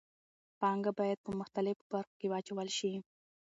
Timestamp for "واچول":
2.31-2.69